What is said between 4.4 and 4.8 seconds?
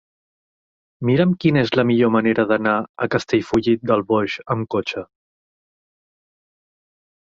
amb